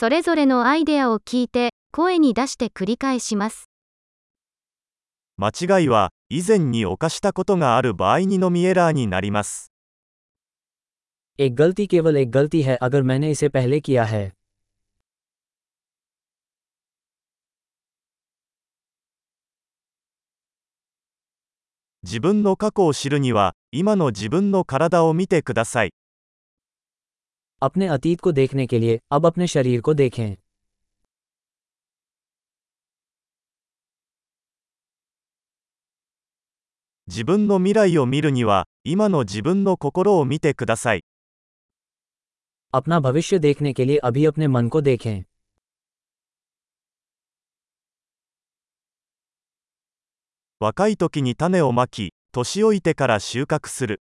[0.00, 3.68] それぞれのアイデアを聞いて、声に出して繰り返します。
[5.36, 9.72] 間違いは以前に犯したことがある場合にのみエラーになります。
[11.38, 14.32] एक गलती केवल एक गलती है अगर मैंने इसे पहले किया है
[22.02, 25.92] 自分の過去を知るには、今の自分の体を見てください。
[27.61, 30.35] अपने अतीत को देखने के लिए अब अपने शरीर को देखें
[37.07, 41.03] 自分の未来を見るには、今の自分の心を見てください。
[42.73, 45.23] अपना भविष्य देखने के लिए अभी अपने मन को देखें
[50.59, 54.01] 若い時に種をまき、年老いてから収穫する。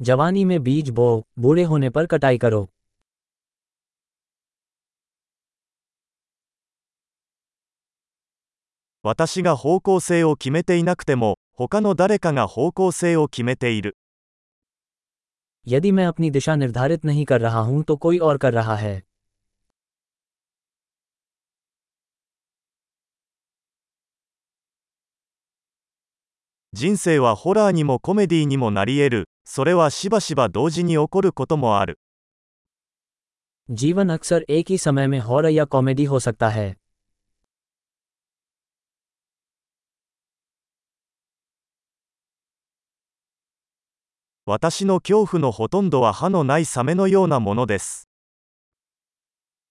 [0.00, 2.66] जवानी में बीज बो बूढ़े होने पर कटाई करो
[9.02, 13.96] 私が方向性を決めていなくても、他の誰かが方向性を決めている。
[15.68, 19.02] यदि मैं अपनी दिशा निर्धारित नहीं कर रहा हूं तो कोई और कर रहा है
[26.72, 29.28] 人生はホラーにもコメディにもなり得る。
[29.44, 31.98] それはしばしば同時に起こることもある。
[33.70, 36.76] जीवन अक्सर एक ही समय में हॉरर या कॉमेडी हो सकता है
[44.46, 48.08] 私の恐怖のほとんどは歯のないサメのようなものです。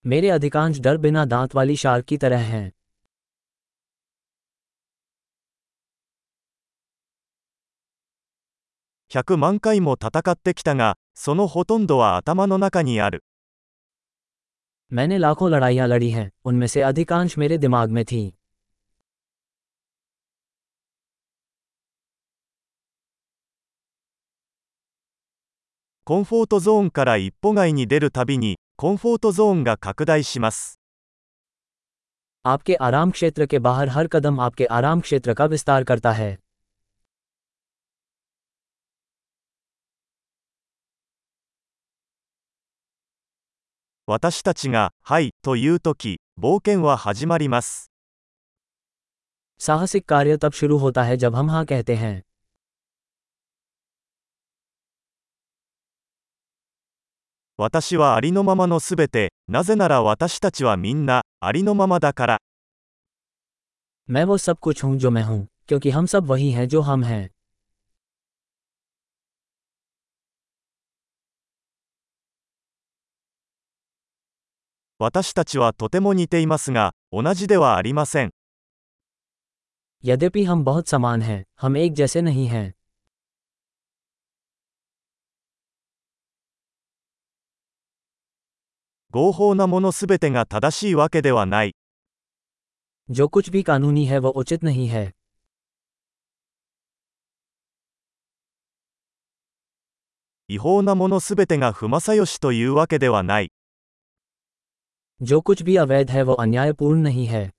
[0.05, 2.71] मेरे अधिकांश डर बिना दांत वाली शार्क की तरह हैं
[9.09, 13.23] 100万回も戦ってきたが、そのほとんどは頭の中にある。
[14.93, 18.31] मैंने लाखों लड़ाइयां लड़ी हैं उनमें से अधिकांश मेरे दिमाग में थीं
[26.05, 30.79] コンフォートゾーンから一歩外に出るたびに、コンフォートゾーンが拡大します。
[32.45, 36.38] आपके आराम क्षेत्र के बाहर हर कदम आपके आराम क्षेत्र का विस्तार करता है
[44.09, 47.91] 私たちが、はい、というとき、冒険は始まります。
[49.59, 52.21] साहसिक कार्य तब शुरू होता है जब हम हाँ कहते हैं
[57.57, 62.37] 私はありのままのすべて、なぜなら私たちはみんな、ありのままだから。
[64.09, 67.03] मैं वो सब कुछ हूं जो मैं हूं क्योंकि हम सब वही हैं जो हम
[67.03, 67.29] हैं
[74.99, 78.31] 私たちはとても似ていますが、同じではありません。
[80.05, 82.73] यद्यपि हम बहुत समान हैं हम एक जैसे नहीं हैं
[89.11, 91.75] 合法なものすべてが正しいわけではない。
[93.09, 95.13] जो कुछ भी कानूनी है वो उचित नहीं है
[100.47, 103.51] 違法なものすべてが不正義というわけではない。
[105.21, 107.51] जो कुछ भी अवैध है वो अन्यायपूर्ण नहीं है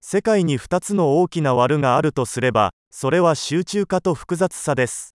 [0.00, 5.14] 世界に2つの大きな悪があるとすれば、それは集中化と複雑さです。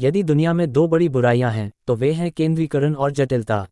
[0.00, 3.68] यदि दुनिया में दो बड़ी बुराइयां हैं तो वे हैं केंद्रीकरण और जटिलता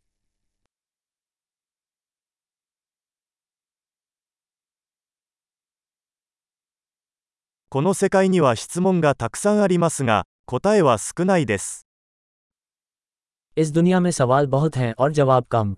[7.68, 11.86] この世界には質問がたくさんありますが、 答えは少ないです。
[13.56, 15.76] इस दुनिया में सवाल बहुत हैं और जवाब कम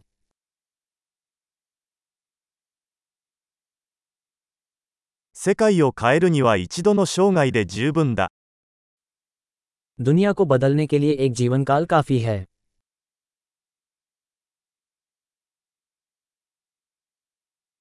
[5.33, 8.31] 世界を変えるには一度の生涯で十分だ。
[10.01, 12.47] दुनिया को बदलने के लिए एक जीवन काल काफी है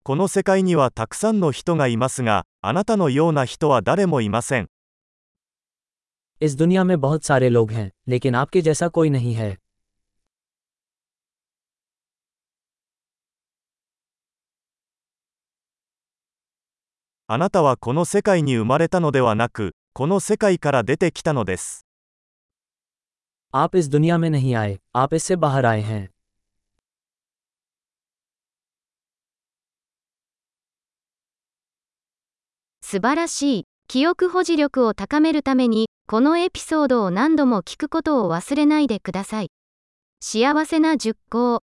[0.03, 4.67] この世界にはたくさんの人がいますが、あなたのような人は誰もいません。
[6.41, 9.57] इस दुनिया में बहुत सारे लोग हैं लेकिन आपके जैसा कोई नहीं है
[17.27, 21.85] あなたはこの世界に生まれたのではなく、この世界から出てきたのです。
[23.53, 26.09] आप इस दुनिया में नहीं आए आप इससे बाहर आए हैं
[32.81, 33.67] 素晴らしい。
[33.87, 39.50] 記憶保持力を高めるために、 このエピソードを何度も聞くことを忘れないでください。
[40.20, 41.60] 幸せな熟考。